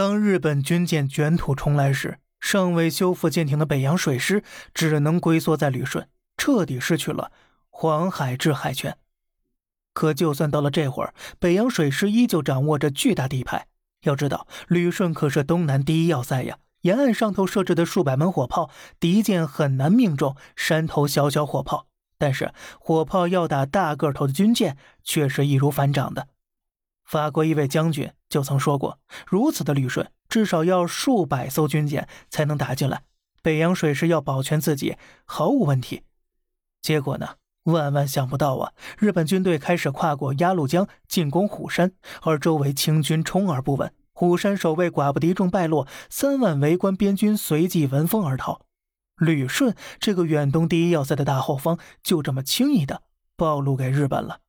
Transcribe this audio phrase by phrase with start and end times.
[0.00, 4.42] 当日本军舰卷土重来时，尚未修复舰艇的北洋水师
[4.72, 7.30] 只能龟缩在旅顺，彻底失去了
[7.68, 8.96] 黄海制海权。
[9.92, 13.66] 可就算到了这会儿，北洋水师依旧掌握着巨大地盘。
[14.04, 21.88] 要知道，旅顺可是东南第一要塞呀，沿岸上头设置的数百门火炮，敌舰很难命中山头小小火炮。
[22.16, 26.28] 但是火炮要打大个头的军舰，却是易如反掌的。
[27.04, 33.02] 法国一位将军就曾说过，如此的旅顺，至少要数百艘军舰才能打进来。
[33.42, 34.96] 北洋水师要保全自己，
[35.26, 36.04] 毫无问题。
[36.80, 37.36] 结果呢？
[37.64, 38.72] 万万想不到啊！
[38.98, 41.92] 日本军队开始跨过鸭绿江进攻虎山，
[42.22, 43.92] 而周围清军充耳不闻。
[44.12, 48.62] 虎山守卫寡不敌众败落，三万围观边军随即闻风而逃。
[49.16, 53.02] 旅顺这个远东第一要塞的大后方，就这么轻易的
[53.36, 54.40] 暴露给日本了。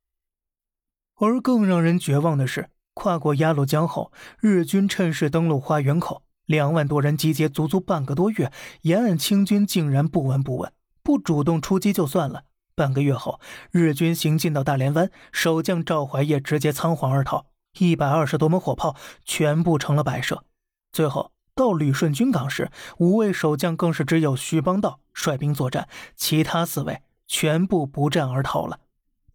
[1.17, 12.43] 而更让人绝望的是，跨过鸭绿江后，日军趁势登陆花园口，两万多人集结足足半个多月，沿岸清军竟然不闻不问，不主动出击就算了。
[12.75, 13.39] 半个月后，
[13.71, 17.45] 日军行进到大连湾，守将赵怀业直接仓皇而逃，
[17.77, 20.43] 一百二十多门火炮全部成了摆设。
[20.91, 28.79] 最后到旅顺军港时，五位守将更是只有徐邦道率兵作战，其他四位全部不战而逃了。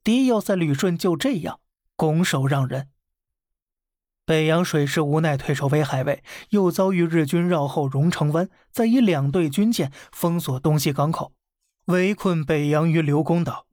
[0.03, 1.61] 第一要塞旅顺就这样
[1.97, 2.89] 拱手让人。
[4.27, 11.33] 北洋水师无奈退守威海卫，又遭遇日军绕后荣成湾，再以两队军舰封锁东西港口。
[11.85, 13.69] 围困北洋于刘公岛，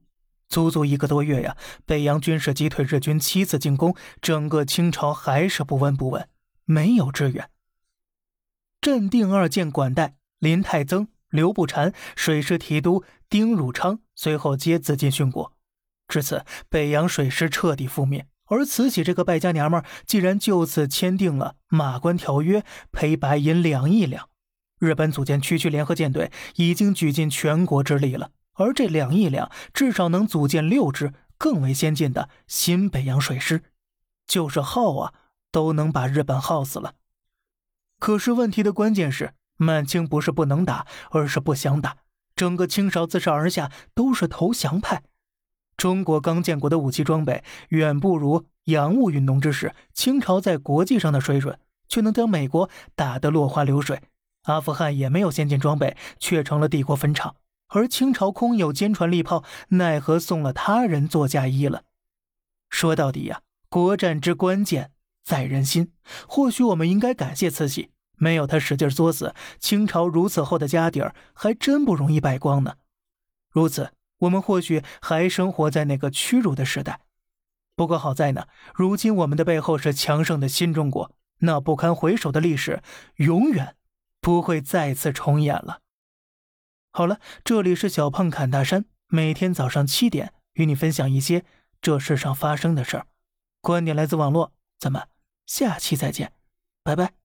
[0.48, 1.56] 足足一个多月呀！
[1.84, 6.28] 北洋军事击退日军七次进攻，整个清朝还是不闻不问，
[6.64, 7.50] 没有支援。
[8.80, 15.52] 镇定二舰管带林泰增、刘步蟾、水师提督丁汝昌随后皆自尽殉国。
[16.06, 18.28] 至此，北洋水师彻底覆灭。
[18.46, 22.60] 而慈禧这个败家娘们儿竟然就此签订了《马关条约》，
[22.92, 24.28] 赔白银两亿两。
[24.78, 33.62] 日本组建区区联合舰队已经举尽全国之力了，而这两亿两至少能组建六支更为先进的新北洋水师，
[34.26, 35.14] 就是耗啊
[35.50, 36.94] 都能把日本耗死了。
[37.98, 41.96] 可是问题的关键是，满清不是不能打，而是不想打。
[42.36, 45.04] 整个清朝自上而下都是投降派，
[45.84, 51.58] 中国刚建国的武器装备远不如洋务运动之时，清朝在国际上的水准
[51.88, 54.00] 却能将美国打得落花流水。
[54.44, 57.36] 阿富汗也没有先进装备，却成了帝国坟场。
[57.68, 61.82] 而清朝空有坚船利炮，奈何送了他人做嫁衣了？
[62.70, 64.90] 说到底呀，国战之关键
[65.22, 65.92] 在人心。
[66.26, 72.76] 或许我们应该感谢慈禧，没有她使劲作死，清朝如此厚的家底儿还真不容易败光呢。
[73.50, 77.00] 如此，我们或许还生活在那个屈辱的时代。
[77.76, 82.82] 不过好在呢，如今我们的背后是强盛的新中国，那不堪回首的历史，
[83.16, 83.76] 永远。
[84.20, 85.80] 不会再次重演了。
[86.92, 91.44] 好了，这里是小胖侃大山，每天早上七点与你分享一些
[91.82, 93.06] 这世上发生的事儿，
[93.60, 95.06] 观点来自网络，咱们
[95.44, 96.32] 下期再见，
[96.82, 97.23] 拜拜。